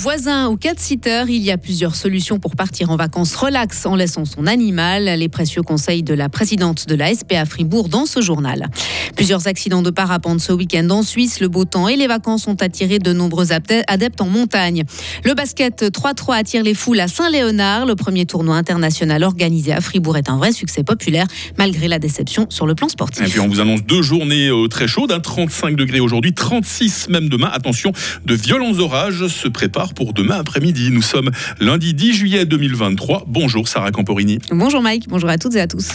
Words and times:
voisin 0.00 0.48
ou 0.48 0.56
cat-sitter, 0.56 1.24
il 1.28 1.42
y 1.42 1.50
a 1.50 1.58
plusieurs 1.58 1.94
solutions 1.94 2.38
pour 2.38 2.56
partir 2.56 2.90
en 2.90 2.96
vacances 2.96 3.34
relax 3.34 3.84
en 3.84 3.96
laissant 3.96 4.24
son 4.24 4.46
animal. 4.46 5.04
Les 5.04 5.28
précieux 5.28 5.60
conseils 5.60 6.02
de 6.02 6.14
la 6.14 6.30
présidente 6.30 6.88
de 6.88 6.94
la 6.94 7.14
SPA 7.14 7.44
Fribourg 7.44 7.90
dans 7.90 8.06
ce 8.06 8.22
journal. 8.22 8.68
Plusieurs 9.14 9.46
accidents 9.46 9.82
de 9.82 9.90
parapente 9.90 10.40
ce 10.40 10.54
week-end 10.54 10.88
en 10.88 11.02
Suisse. 11.02 11.40
Le 11.40 11.48
beau 11.48 11.66
temps 11.66 11.86
et 11.86 11.96
les 11.96 12.06
vacances 12.06 12.46
ont 12.46 12.54
attiré 12.54 12.98
de 12.98 13.12
nombreux 13.12 13.52
adeptes 13.52 14.22
en 14.22 14.26
montagne. 14.26 14.84
Le 15.24 15.34
basket 15.34 15.82
3-3 15.82 16.36
attire 16.36 16.62
les 16.62 16.74
foules 16.74 17.00
à 17.00 17.08
Saint-Léonard. 17.08 17.84
Le 17.84 17.94
premier 17.94 18.24
tournoi 18.24 18.56
international 18.56 19.22
organisé 19.22 19.72
à 19.72 19.82
Fribourg 19.82 20.16
est 20.16 20.30
un 20.30 20.38
vrai 20.38 20.52
succès 20.52 20.82
populaire 20.82 21.26
malgré 21.58 21.88
la 21.88 21.98
déception 21.98 22.46
sur 22.48 22.66
le 22.66 22.74
plan 22.74 22.88
sportif. 22.88 23.26
Et 23.26 23.30
puis 23.30 23.40
on 23.40 23.48
vous 23.48 23.60
annonce 23.60 23.82
deux 23.82 24.00
journées 24.00 24.48
euh, 24.48 24.66
très 24.66 24.88
chaudes, 24.88 25.14
35 25.22 25.66
hein, 25.66 25.72
degrés 25.72 26.00
aujourd'hui, 26.00 26.32
36 26.32 27.10
même 27.10 27.28
demain. 27.28 27.50
Attention, 27.52 27.92
de 28.24 28.34
violents 28.34 28.78
orages 28.78 29.26
se 29.26 29.48
préparent 29.48 29.89
pour 29.94 30.12
demain 30.12 30.38
après-midi. 30.38 30.90
Nous 30.90 31.02
sommes 31.02 31.30
lundi 31.60 31.94
10 31.94 32.12
juillet 32.14 32.44
2023. 32.44 33.24
Bonjour 33.26 33.68
Sarah 33.68 33.90
Camporini. 33.90 34.38
Bonjour 34.50 34.82
Mike, 34.82 35.08
bonjour 35.08 35.28
à 35.28 35.38
toutes 35.38 35.54
et 35.54 35.60
à 35.60 35.66
tous. 35.66 35.90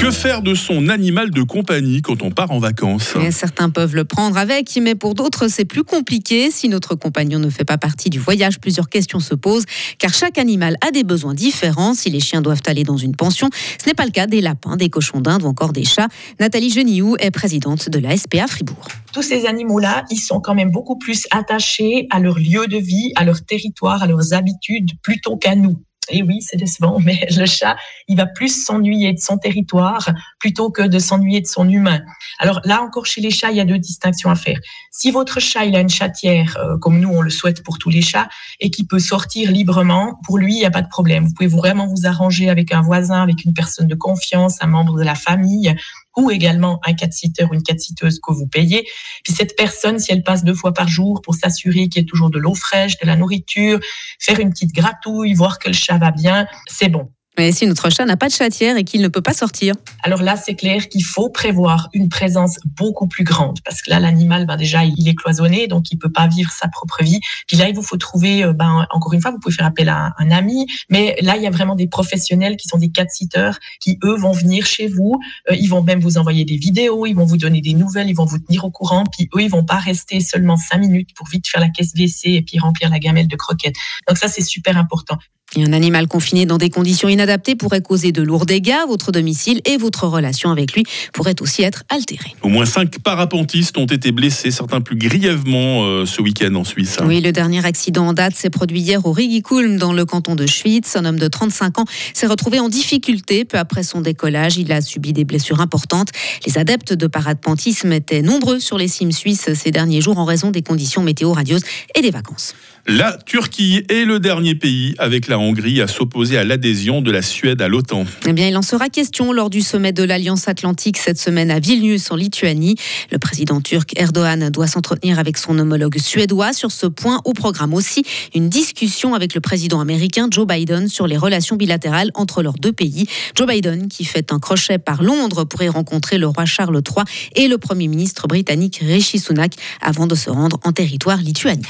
Que 0.00 0.10
faire 0.10 0.40
de 0.40 0.54
son 0.54 0.88
animal 0.88 1.30
de 1.30 1.42
compagnie 1.42 2.00
quand 2.00 2.22
on 2.22 2.30
part 2.30 2.52
en 2.52 2.58
vacances? 2.58 3.14
Certains 3.32 3.68
peuvent 3.68 3.94
le 3.94 4.04
prendre 4.04 4.38
avec, 4.38 4.78
mais 4.80 4.94
pour 4.94 5.14
d'autres, 5.14 5.48
c'est 5.48 5.66
plus 5.66 5.84
compliqué. 5.84 6.50
Si 6.50 6.70
notre 6.70 6.94
compagnon 6.94 7.38
ne 7.38 7.50
fait 7.50 7.66
pas 7.66 7.76
partie 7.76 8.08
du 8.08 8.18
voyage, 8.18 8.60
plusieurs 8.60 8.88
questions 8.88 9.20
se 9.20 9.34
posent, 9.34 9.66
car 9.98 10.14
chaque 10.14 10.38
animal 10.38 10.78
a 10.80 10.90
des 10.90 11.04
besoins 11.04 11.34
différents. 11.34 11.92
Si 11.92 12.08
les 12.08 12.18
chiens 12.18 12.40
doivent 12.40 12.62
aller 12.64 12.82
dans 12.82 12.96
une 12.96 13.14
pension, 13.14 13.50
ce 13.78 13.86
n'est 13.86 13.94
pas 13.94 14.06
le 14.06 14.10
cas 14.10 14.26
des 14.26 14.40
lapins, 14.40 14.78
des 14.78 14.88
cochons 14.88 15.20
d'Inde 15.20 15.42
ou 15.42 15.48
encore 15.48 15.74
des 15.74 15.84
chats. 15.84 16.08
Nathalie 16.38 16.70
Geniou 16.70 17.16
est 17.18 17.30
présidente 17.30 17.90
de 17.90 17.98
la 17.98 18.16
SPA 18.16 18.46
Fribourg. 18.46 18.88
Tous 19.12 19.22
ces 19.22 19.44
animaux-là, 19.44 20.06
ils 20.10 20.20
sont 20.20 20.40
quand 20.40 20.54
même 20.54 20.70
beaucoup 20.70 20.96
plus 20.96 21.26
attachés 21.30 22.06
à 22.08 22.20
leur 22.20 22.38
lieu 22.38 22.66
de 22.68 22.78
vie, 22.78 23.12
à 23.16 23.24
leur 23.26 23.44
territoire, 23.44 24.02
à 24.02 24.06
leurs 24.06 24.32
habitudes, 24.32 24.92
plutôt 25.02 25.36
qu'à 25.36 25.54
nous. 25.54 25.76
Et 26.10 26.22
oui, 26.22 26.40
c'est 26.42 26.56
décevant, 26.56 26.98
mais 27.04 27.26
le 27.36 27.46
chat, 27.46 27.76
il 28.08 28.16
va 28.16 28.26
plus 28.26 28.64
s'ennuyer 28.64 29.12
de 29.12 29.18
son 29.18 29.38
territoire 29.38 30.08
plutôt 30.38 30.70
que 30.70 30.82
de 30.82 30.98
s'ennuyer 30.98 31.40
de 31.40 31.46
son 31.46 31.68
humain. 31.68 32.00
Alors 32.38 32.60
là 32.64 32.82
encore, 32.82 33.06
chez 33.06 33.20
les 33.20 33.30
chats, 33.30 33.50
il 33.50 33.56
y 33.56 33.60
a 33.60 33.64
deux 33.64 33.78
distinctions 33.78 34.30
à 34.30 34.34
faire. 34.34 34.58
Si 34.90 35.10
votre 35.10 35.40
chat, 35.40 35.64
il 35.64 35.76
a 35.76 35.80
une 35.80 35.88
chatière, 35.88 36.56
euh, 36.58 36.78
comme 36.78 37.00
nous, 37.00 37.10
on 37.10 37.22
le 37.22 37.30
souhaite 37.30 37.62
pour 37.62 37.78
tous 37.78 37.90
les 37.90 38.02
chats, 38.02 38.28
et 38.60 38.70
qui 38.70 38.84
peut 38.84 38.98
sortir 38.98 39.50
librement, 39.50 40.18
pour 40.26 40.38
lui, 40.38 40.54
il 40.54 40.58
n'y 40.58 40.66
a 40.66 40.70
pas 40.70 40.82
de 40.82 40.88
problème. 40.88 41.26
Vous 41.26 41.34
pouvez 41.34 41.48
vraiment 41.48 41.86
vous 41.86 42.06
arranger 42.06 42.50
avec 42.50 42.72
un 42.72 42.82
voisin, 42.82 43.22
avec 43.22 43.44
une 43.44 43.54
personne 43.54 43.86
de 43.86 43.94
confiance, 43.94 44.58
un 44.60 44.66
membre 44.66 44.98
de 44.98 45.04
la 45.04 45.14
famille, 45.14 45.74
ou 46.16 46.30
également 46.30 46.80
un 46.84 46.94
cat-sitter 46.94 47.44
ou 47.44 47.54
une 47.54 47.62
cat-sitteuse 47.62 48.20
que 48.20 48.32
vous 48.32 48.46
payez. 48.46 48.86
Puis 49.24 49.32
cette 49.32 49.56
personne, 49.56 49.98
si 49.98 50.12
elle 50.12 50.22
passe 50.22 50.44
deux 50.44 50.54
fois 50.54 50.72
par 50.72 50.88
jour 50.88 51.20
pour 51.22 51.34
s'assurer 51.34 51.88
qu'il 51.88 52.02
y 52.02 52.04
ait 52.04 52.08
toujours 52.08 52.30
de 52.30 52.38
l'eau 52.38 52.54
fraîche, 52.54 52.98
de 52.98 53.06
la 53.06 53.16
nourriture, 53.16 53.80
faire 54.18 54.40
une 54.40 54.50
petite 54.50 54.74
gratouille, 54.74 55.34
voir 55.34 55.58
que 55.58 55.68
le 55.68 55.74
chat 55.74 55.98
va 55.98 56.10
bien, 56.10 56.46
c'est 56.68 56.88
bon. 56.88 57.10
Mais 57.38 57.52
si 57.52 57.66
notre 57.66 57.90
chat 57.90 58.04
n'a 58.04 58.16
pas 58.16 58.28
de 58.28 58.32
chatière 58.32 58.76
et 58.76 58.84
qu'il 58.84 59.00
ne 59.00 59.08
peut 59.08 59.22
pas 59.22 59.32
sortir 59.32 59.74
Alors 60.02 60.22
là, 60.22 60.36
c'est 60.36 60.54
clair 60.54 60.88
qu'il 60.88 61.04
faut 61.04 61.30
prévoir 61.30 61.88
une 61.92 62.08
présence 62.08 62.58
beaucoup 62.64 63.06
plus 63.06 63.24
grande 63.24 63.60
parce 63.64 63.82
que 63.82 63.90
là, 63.90 64.00
l'animal, 64.00 64.46
ben 64.46 64.56
déjà, 64.56 64.84
il 64.84 65.08
est 65.08 65.14
cloisonné, 65.14 65.68
donc 65.68 65.90
il 65.92 65.96
peut 65.96 66.10
pas 66.10 66.26
vivre 66.26 66.50
sa 66.50 66.68
propre 66.68 67.02
vie. 67.02 67.20
Puis 67.46 67.56
là, 67.56 67.68
il 67.68 67.74
vous 67.74 67.82
faut 67.82 67.96
trouver, 67.96 68.44
euh, 68.44 68.52
ben, 68.52 68.86
encore 68.90 69.12
une 69.12 69.20
fois, 69.20 69.30
vous 69.30 69.38
pouvez 69.38 69.54
faire 69.54 69.66
appel 69.66 69.88
à 69.88 70.12
un 70.18 70.30
ami, 70.30 70.66
mais 70.88 71.16
là, 71.22 71.36
il 71.36 71.42
y 71.42 71.46
a 71.46 71.50
vraiment 71.50 71.76
des 71.76 71.86
professionnels 71.86 72.56
qui 72.56 72.68
sont 72.68 72.78
des 72.78 72.90
cat-sitters 72.90 73.52
qui, 73.80 73.98
eux, 74.04 74.16
vont 74.16 74.32
venir 74.32 74.66
chez 74.66 74.88
vous. 74.88 75.20
Euh, 75.50 75.54
ils 75.54 75.68
vont 75.68 75.82
même 75.82 76.00
vous 76.00 76.18
envoyer 76.18 76.44
des 76.44 76.56
vidéos, 76.56 77.06
ils 77.06 77.14
vont 77.14 77.26
vous 77.26 77.38
donner 77.38 77.60
des 77.60 77.74
nouvelles, 77.74 78.08
ils 78.08 78.16
vont 78.16 78.26
vous 78.26 78.38
tenir 78.38 78.64
au 78.64 78.70
courant. 78.70 79.04
Puis 79.04 79.28
eux, 79.36 79.42
ils 79.42 79.50
vont 79.50 79.64
pas 79.64 79.78
rester 79.78 80.20
seulement 80.20 80.56
cinq 80.56 80.78
minutes 80.78 81.10
pour 81.14 81.28
vite 81.28 81.46
faire 81.46 81.60
la 81.60 81.68
caisse 81.68 81.92
WC 81.94 82.30
et 82.30 82.42
puis 82.42 82.58
remplir 82.58 82.90
la 82.90 82.98
gamelle 82.98 83.28
de 83.28 83.36
croquettes. 83.36 83.76
Donc 84.08 84.18
ça, 84.18 84.28
c'est 84.28 84.42
super 84.42 84.76
important 84.76 85.18
un 85.56 85.72
animal 85.72 86.06
confiné 86.06 86.46
dans 86.46 86.58
des 86.58 86.70
conditions 86.70 87.08
inadaptées 87.08 87.56
pourrait 87.56 87.82
causer 87.82 88.12
de 88.12 88.22
lourds 88.22 88.46
dégâts. 88.46 88.76
Votre 88.86 89.10
domicile 89.10 89.60
et 89.64 89.76
votre 89.76 90.06
relation 90.06 90.50
avec 90.50 90.72
lui 90.74 90.84
pourraient 91.12 91.40
aussi 91.40 91.62
être 91.62 91.82
altérés. 91.88 92.36
Au 92.42 92.48
moins 92.48 92.66
cinq 92.66 93.00
parapentistes 93.00 93.76
ont 93.76 93.86
été 93.86 94.12
blessés, 94.12 94.52
certains 94.52 94.80
plus 94.80 94.96
grièvement 94.96 95.84
euh, 95.84 96.06
ce 96.06 96.22
week-end 96.22 96.54
en 96.54 96.62
Suisse. 96.62 96.98
Oui, 97.04 97.20
le 97.20 97.32
dernier 97.32 97.64
accident 97.64 98.06
en 98.06 98.12
date 98.12 98.36
s'est 98.36 98.50
produit 98.50 98.80
hier 98.80 99.04
au 99.04 99.12
Rigikulm 99.12 99.76
dans 99.76 99.92
le 99.92 100.04
canton 100.04 100.36
de 100.36 100.46
Schwyz. 100.46 100.94
Un 100.94 101.04
homme 101.04 101.18
de 101.18 101.26
35 101.28 101.80
ans 101.80 101.84
s'est 102.14 102.28
retrouvé 102.28 102.60
en 102.60 102.68
difficulté 102.68 103.44
peu 103.44 103.58
après 103.58 103.82
son 103.82 104.00
décollage. 104.00 104.56
Il 104.56 104.70
a 104.70 104.80
subi 104.80 105.12
des 105.12 105.24
blessures 105.24 105.60
importantes. 105.60 106.10
Les 106.46 106.58
adeptes 106.58 106.92
de 106.92 107.08
parapentisme 107.08 107.92
étaient 107.92 108.22
nombreux 108.22 108.60
sur 108.60 108.78
les 108.78 108.88
cimes 108.88 109.12
suisses 109.12 109.52
ces 109.54 109.70
derniers 109.72 110.00
jours 110.00 110.18
en 110.18 110.24
raison 110.24 110.50
des 110.52 110.62
conditions 110.62 111.02
météo 111.02 111.32
radieuses 111.32 111.64
et 111.96 112.02
des 112.02 112.10
vacances. 112.10 112.54
La 112.86 113.16
Turquie 113.26 113.84
est 113.88 114.04
le 114.04 114.18
dernier 114.20 114.54
pays 114.54 114.94
avec 114.98 115.28
la 115.28 115.38
Hongrie 115.38 115.80
à 115.80 115.86
s'opposer 115.86 116.38
à 116.38 116.44
l'adhésion 116.44 117.02
de 117.02 117.10
la 117.10 117.22
Suède 117.22 117.60
à 117.60 117.68
l'OTAN. 117.68 118.04
Eh 118.26 118.32
bien, 118.32 118.48
il 118.48 118.56
en 118.56 118.62
sera 118.62 118.88
question 118.88 119.32
lors 119.32 119.50
du 119.50 119.60
sommet 119.60 119.92
de 119.92 120.02
l'Alliance 120.02 120.48
Atlantique 120.48 120.96
cette 120.96 121.18
semaine 121.18 121.50
à 121.50 121.60
Vilnius 121.60 122.10
en 122.10 122.16
Lituanie. 122.16 122.76
Le 123.12 123.18
président 123.18 123.60
turc 123.60 123.92
Erdogan 123.96 124.48
doit 124.50 124.66
s'entretenir 124.66 125.18
avec 125.18 125.36
son 125.36 125.58
homologue 125.58 125.98
suédois 125.98 126.52
sur 126.52 126.72
ce 126.72 126.86
point. 126.86 127.20
Au 127.24 127.32
programme 127.32 127.74
aussi 127.74 128.02
une 128.34 128.48
discussion 128.48 129.14
avec 129.14 129.34
le 129.34 129.40
président 129.40 129.80
américain 129.80 130.28
Joe 130.30 130.46
Biden 130.46 130.88
sur 130.88 131.06
les 131.06 131.18
relations 131.18 131.56
bilatérales 131.56 132.10
entre 132.14 132.42
leurs 132.42 132.54
deux 132.54 132.72
pays. 132.72 133.06
Joe 133.36 133.46
Biden 133.46 133.88
qui 133.88 134.04
fait 134.04 134.32
un 134.32 134.38
crochet 134.38 134.78
par 134.78 135.02
Londres 135.02 135.44
pour 135.44 135.62
y 135.62 135.68
rencontrer 135.68 136.18
le 136.18 136.26
roi 136.26 136.46
Charles 136.46 136.80
III 136.84 137.04
et 137.36 137.46
le 137.46 137.58
premier 137.58 137.88
ministre 137.88 138.26
britannique 138.26 138.80
Rishi 138.82 139.18
Sunak 139.18 139.54
avant 139.80 140.06
de 140.06 140.14
se 140.14 140.30
rendre 140.30 140.58
en 140.64 140.72
territoire 140.72 141.18
lituanien. 141.18 141.68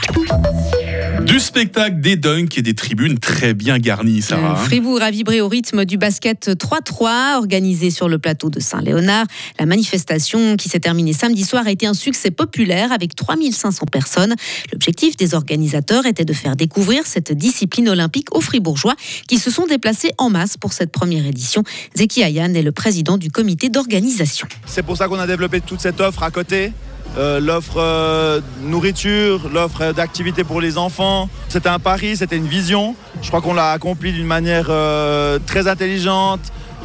Du 1.27 1.39
spectacle, 1.39 2.01
des 2.01 2.17
dunks 2.17 2.59
et 2.59 2.63
des 2.63 2.75
tribunes 2.75 3.19
très 3.19 3.55
bien 3.55 3.79
garnies, 3.79 4.23
Sarah. 4.23 4.53
Hein. 4.53 4.65
Fribourg 4.65 5.01
a 5.03 5.11
vibré 5.11 5.41
au 5.41 5.49
rythme 5.49 5.85
du 5.85 5.97
basket 5.97 6.49
3-3 6.49 7.37
organisé 7.37 7.91
sur 7.91 8.09
le 8.09 8.19
plateau 8.19 8.51
de 8.51 8.61
Saint-Léonard. 8.61 9.27
La 9.59 9.67
manifestation 9.67 10.57
qui 10.57 10.69
s'est 10.69 10.81
terminée 10.81 11.13
samedi 11.13 11.45
soir 11.45 11.67
a 11.67 11.71
été 11.71 11.87
un 11.87 11.95
succès 11.95 12.31
populaire 12.31 12.93
avec 12.93 13.15
3500 13.15 13.87
personnes. 13.87 14.35
L'objectif 14.73 15.17
des 15.17 15.35
organisateurs 15.35 16.07
était 16.07 16.25
de 16.25 16.33
faire 16.33 16.57
découvrir 16.57 17.07
cette 17.07 17.33
discipline 17.33 17.89
olympique 17.89 18.35
aux 18.35 18.41
Fribourgeois 18.41 18.95
qui 19.29 19.39
se 19.39 19.51
sont 19.51 19.67
déplacés 19.67 20.13
en 20.19 20.31
masse 20.31 20.57
pour 20.57 20.73
cette 20.73 20.91
première 20.91 21.27
édition. 21.27 21.63
Zeki 21.97 22.23
Ayan 22.23 22.55
est 22.55 22.63
le 22.63 22.73
président 22.73 23.19
du 23.19 23.31
comité 23.31 23.69
d'organisation. 23.69 24.49
C'est 24.67 24.83
pour 24.83 24.97
ça 24.97 25.07
qu'on 25.09 25.19
a 25.19 25.27
développé 25.27 25.61
toute 25.61 25.81
cette 25.81 26.01
offre 26.01 26.23
à 26.23 26.31
côté 26.31 26.73
euh, 27.19 27.41
l'offre 27.41 27.79
euh, 27.79 28.41
nourriture, 28.63 29.49
l'offre 29.53 29.93
d'activité 29.93 30.45
pour 30.45 30.61
les 30.61 30.79
enfants. 30.79 31.29
C'était 31.49 31.69
un 31.69 31.79
pari, 31.79 32.17
c'était 32.17 32.37
une 32.37 32.47
vision. 32.47 32.95
Je 33.21 33.29
crois 33.29 33.41
qu'on 33.41 33.55
l'a 33.55 33.73
accompli 33.73 34.13
d'une 34.13 34.27
manière 34.27 34.67
euh, 34.71 35.39
très 35.45 35.67
intelligente, 35.67 36.41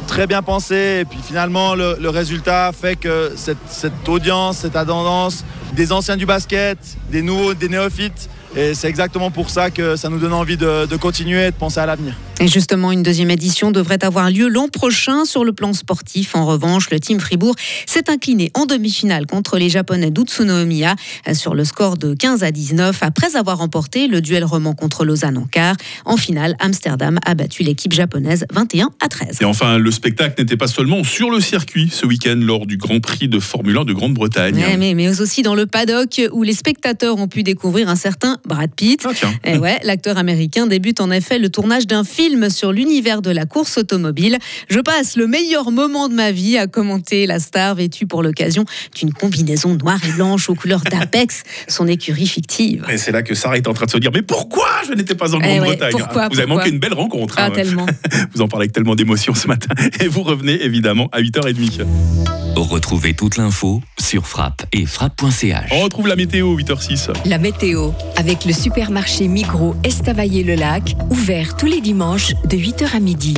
très 0.08 0.26
bien 0.26 0.42
pensée. 0.42 0.98
Et 1.00 1.04
puis 1.04 1.20
finalement, 1.24 1.74
le, 1.74 2.08
résultat 2.08 2.72
fait 2.72 2.96
que 2.96 3.32
cette, 3.36 3.58
cette 3.68 4.08
audience, 4.08 4.58
cette 4.58 4.72
tendance 4.72 5.44
des 5.74 5.92
anciens 5.92 6.16
du 6.16 6.26
basket, 6.26 6.78
des 7.10 7.22
nouveaux, 7.22 7.54
des 7.54 7.68
néophytes, 7.68 8.28
et 8.56 8.74
c'est 8.74 8.88
exactement 8.88 9.30
pour 9.30 9.50
ça 9.50 9.70
que 9.70 9.96
ça 9.96 10.08
nous 10.08 10.18
donne 10.18 10.32
envie 10.32 10.56
de, 10.56 10.86
de 10.86 10.96
continuer 10.96 11.46
et 11.46 11.50
de 11.50 11.56
penser 11.56 11.78
à 11.78 11.86
l'avenir. 11.86 12.14
Et 12.38 12.48
justement, 12.48 12.92
une 12.92 13.02
deuxième 13.02 13.30
édition 13.30 13.70
devrait 13.70 14.04
avoir 14.04 14.30
lieu 14.30 14.48
l'an 14.48 14.68
prochain 14.68 15.24
sur 15.24 15.42
le 15.42 15.54
plan 15.54 15.72
sportif. 15.72 16.36
En 16.36 16.44
revanche, 16.44 16.90
le 16.90 17.00
team 17.00 17.18
Fribourg 17.18 17.54
s'est 17.86 18.10
incliné 18.10 18.50
en 18.52 18.66
demi-finale 18.66 19.24
contre 19.24 19.56
les 19.56 19.70
Japonais 19.70 20.10
d'Utsuno 20.10 20.52
Omiya 20.52 20.96
sur 21.32 21.54
le 21.54 21.64
score 21.64 21.96
de 21.96 22.12
15 22.12 22.42
à 22.42 22.50
19 22.50 22.98
après 23.00 23.36
avoir 23.36 23.56
remporté 23.56 24.06
le 24.06 24.20
duel 24.20 24.44
roman 24.44 24.74
contre 24.74 25.06
Lausanne 25.06 25.38
en 25.38 25.46
quart. 25.46 25.76
En 26.04 26.18
finale, 26.18 26.56
Amsterdam 26.60 27.18
a 27.24 27.34
battu 27.34 27.62
l'équipe 27.62 27.94
japonaise 27.94 28.44
21 28.52 28.90
à 29.00 29.08
13. 29.08 29.38
Et 29.40 29.46
enfin, 29.46 29.78
le 29.78 29.90
spectacle 29.90 30.34
n'était 30.38 30.58
pas 30.58 30.68
seulement 30.68 31.04
sur 31.04 31.30
le 31.30 31.40
circuit 31.40 31.88
ce 31.90 32.04
week-end 32.04 32.36
lors 32.38 32.66
du 32.66 32.76
Grand 32.76 33.00
Prix 33.00 33.28
de 33.28 33.40
Formule 33.40 33.78
1 33.78 33.84
de 33.86 33.94
Grande-Bretagne. 33.94 34.62
Mais, 34.78 34.92
mais, 34.92 35.20
aussi 35.22 35.40
dans 35.40 35.54
le 35.54 35.64
paddock 35.64 36.20
où 36.32 36.42
les 36.42 36.52
spectateurs 36.52 37.16
ont 37.16 37.28
pu 37.28 37.42
découvrir 37.42 37.88
un 37.88 37.96
certain 37.96 38.36
Brad 38.44 38.70
Pitt. 38.76 39.06
Ah, 39.06 39.52
et 39.52 39.56
ouais, 39.56 39.78
l'acteur 39.84 40.18
américain 40.18 40.66
débute 40.66 41.00
en 41.00 41.10
effet 41.10 41.38
le 41.38 41.48
tournage 41.48 41.86
d'un 41.86 42.04
film 42.04 42.25
sur 42.50 42.72
l'univers 42.72 43.22
de 43.22 43.30
la 43.30 43.46
course 43.46 43.78
automobile. 43.78 44.38
Je 44.68 44.80
passe 44.80 45.16
le 45.16 45.26
meilleur 45.26 45.70
moment 45.70 46.08
de 46.08 46.14
ma 46.14 46.32
vie 46.32 46.58
à 46.58 46.66
commenter 46.66 47.26
la 47.26 47.38
star 47.38 47.74
vêtue 47.74 48.06
pour 48.06 48.22
l'occasion 48.22 48.64
d'une 48.94 49.12
combinaison 49.12 49.74
noire 49.74 50.00
et 50.06 50.12
blanche 50.12 50.50
aux 50.50 50.54
couleurs 50.54 50.80
d'Apex, 50.80 51.44
son 51.68 51.86
écurie 51.86 52.26
fictive. 52.26 52.84
Et 52.90 52.98
c'est 52.98 53.12
là 53.12 53.22
que 53.22 53.34
Sarah 53.34 53.56
est 53.56 53.68
en 53.68 53.74
train 53.74 53.86
de 53.86 53.90
se 53.90 53.98
dire 53.98 54.10
mais 54.12 54.22
pourquoi 54.22 54.68
je 54.88 54.94
n'étais 54.94 55.14
pas 55.14 55.34
en 55.34 55.40
eh 55.40 55.58
Grande-Bretagne 55.58 55.94
Vous 56.32 56.38
avez 56.38 56.48
manqué 56.48 56.68
une 56.70 56.78
belle 56.78 56.94
rencontre. 56.94 57.34
Ah, 57.38 57.46
hein. 57.46 57.50
tellement. 57.50 57.86
Vous 58.34 58.42
en 58.42 58.48
parlez 58.48 58.64
avec 58.64 58.72
tellement 58.72 58.94
d'émotion 58.94 59.34
ce 59.34 59.46
matin. 59.46 59.74
Et 60.00 60.08
vous 60.08 60.22
revenez 60.22 60.62
évidemment 60.62 61.08
à 61.12 61.20
8h30. 61.20 62.45
Retrouvez 62.56 63.12
toute 63.12 63.36
l'info 63.36 63.82
sur 63.98 64.26
frappe 64.26 64.64
et 64.72 64.86
frappe.ch. 64.86 65.72
On 65.72 65.80
retrouve 65.80 66.08
la 66.08 66.16
météo 66.16 66.56
8h06. 66.56 67.10
La 67.26 67.36
météo 67.36 67.90
avec 68.16 68.46
le 68.46 68.54
supermarché 68.54 69.28
Migros 69.28 69.74
Estavayer-le-Lac, 69.84 70.96
ouvert 71.10 71.54
tous 71.58 71.66
les 71.66 71.82
dimanches 71.82 72.32
de 72.48 72.56
8h 72.56 72.96
à 72.96 73.00
midi. 73.00 73.34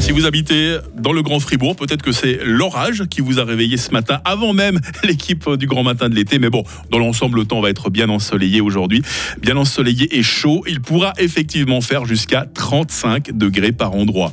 Si 0.00 0.12
vous 0.12 0.26
habitez 0.26 0.78
dans 0.94 1.12
le 1.12 1.22
Grand 1.22 1.40
Fribourg, 1.40 1.76
peut-être 1.76 2.02
que 2.02 2.12
c'est 2.12 2.38
l'orage 2.44 3.04
qui 3.08 3.20
vous 3.20 3.40
a 3.40 3.44
réveillé 3.44 3.76
ce 3.76 3.90
matin, 3.90 4.20
avant 4.24 4.52
même 4.52 4.78
l'équipe 5.04 5.48
du 5.54 5.66
Grand 5.66 5.82
Matin 5.82 6.08
de 6.08 6.14
l'été. 6.14 6.38
Mais 6.38 6.50
bon, 6.50 6.62
dans 6.90 6.98
l'ensemble, 6.98 7.38
le 7.38 7.46
temps 7.46 7.60
va 7.60 7.70
être 7.70 7.88
bien 7.90 8.08
ensoleillé 8.10 8.60
aujourd'hui. 8.60 9.02
Bien 9.40 9.56
ensoleillé 9.56 10.18
et 10.18 10.22
chaud. 10.22 10.62
Il 10.68 10.80
pourra 10.80 11.14
effectivement 11.18 11.80
faire 11.80 12.04
jusqu'à 12.04 12.46
35 12.52 13.32
degrés 13.32 13.72
par 13.72 13.94
endroit. 13.94 14.30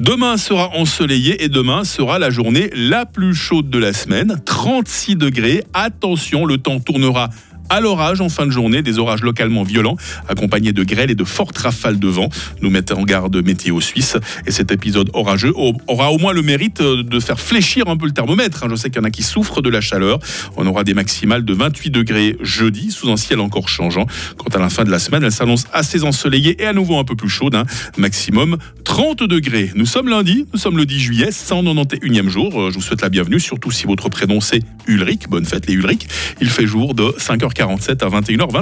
Demain 0.00 0.36
sera 0.36 0.70
ensoleillé 0.70 1.44
et 1.44 1.48
demain 1.48 1.84
sera 1.84 2.18
la 2.18 2.30
journée 2.30 2.70
la 2.74 3.06
plus 3.06 3.34
chaude 3.34 3.70
de 3.70 3.78
la 3.78 3.92
semaine. 3.92 4.40
36 4.44 5.16
degrés. 5.16 5.62
Attention, 5.74 6.44
le 6.44 6.58
temps 6.58 6.80
tournera 6.80 7.30
à 7.68 7.80
l'orage 7.80 8.20
en 8.20 8.28
fin 8.28 8.46
de 8.46 8.50
journée, 8.50 8.82
des 8.82 8.98
orages 8.98 9.22
localement 9.22 9.62
violents, 9.62 9.96
accompagnés 10.28 10.72
de 10.72 10.84
grêles 10.84 11.10
et 11.10 11.14
de 11.14 11.24
fortes 11.24 11.58
rafales 11.58 11.98
de 11.98 12.08
vent. 12.08 12.28
Nous 12.60 12.70
mettons 12.70 13.00
en 13.00 13.04
garde 13.04 13.36
météo 13.36 13.80
suisse. 13.80 14.16
Et 14.46 14.50
cet 14.50 14.70
épisode 14.70 15.10
orageux 15.14 15.52
aura 15.56 16.12
au 16.12 16.18
moins 16.18 16.32
le 16.32 16.42
mérite 16.42 16.80
euh, 16.80 17.02
de 17.02 17.20
faire 17.20 17.40
fléchir 17.40 17.88
un 17.88 17.96
peu 17.96 18.06
le 18.06 18.12
thermomètre. 18.12 18.64
Hein. 18.64 18.68
Je 18.70 18.76
sais 18.76 18.90
qu'il 18.90 18.98
y 18.98 19.00
en 19.00 19.04
a 19.04 19.10
qui 19.10 19.22
souffrent 19.22 19.62
de 19.62 19.70
la 19.70 19.80
chaleur. 19.80 20.18
On 20.56 20.66
aura 20.66 20.84
des 20.84 20.94
maximales 20.94 21.44
de 21.44 21.54
28 21.54 21.90
degrés 21.90 22.36
jeudi, 22.40 22.90
sous 22.90 23.10
un 23.10 23.16
ciel 23.16 23.40
encore 23.40 23.68
changeant. 23.68 24.06
Quant 24.36 24.56
à 24.56 24.58
la 24.58 24.68
fin 24.68 24.84
de 24.84 24.90
la 24.90 24.98
semaine, 24.98 25.24
elle 25.24 25.32
s'annonce 25.32 25.64
assez 25.72 26.04
ensoleillée 26.04 26.62
et 26.62 26.66
à 26.66 26.72
nouveau 26.72 26.98
un 26.98 27.04
peu 27.04 27.16
plus 27.16 27.28
chaude. 27.28 27.54
Hein. 27.54 27.64
Maximum 27.96 28.58
30 28.84 29.24
degrés. 29.24 29.70
Nous 29.74 29.86
sommes 29.86 30.08
lundi, 30.08 30.46
nous 30.52 30.58
sommes 30.58 30.76
le 30.76 30.86
10 30.86 31.00
juillet, 31.00 31.30
191e 31.30 32.28
jour. 32.28 32.60
Euh, 32.60 32.70
je 32.70 32.74
vous 32.74 32.82
souhaite 32.82 33.02
la 33.02 33.08
bienvenue, 33.08 33.40
surtout 33.40 33.70
si 33.70 33.86
votre 33.86 34.08
prénom 34.08 34.40
c'est 34.40 34.60
Ulrich. 34.86 35.28
Bonne 35.28 35.46
fête 35.46 35.66
les 35.66 35.74
Ulrich. 35.74 36.06
Il 36.40 36.50
fait 36.50 36.66
jour 36.66 36.94
de 36.94 37.04
5h 37.18 37.53
47 37.54 38.02
à 38.02 38.08
21h20. 38.08 38.52